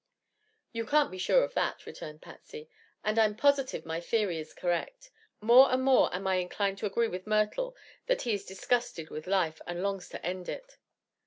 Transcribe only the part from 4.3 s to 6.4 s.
is correct. More and more am I